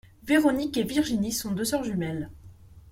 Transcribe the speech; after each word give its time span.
Véronique 0.23 0.77
et 0.77 0.83
Virginie 0.83 1.31
sont 1.31 1.51
deux 1.51 1.63
sœurs 1.63 1.83
jumelles. 1.83 2.31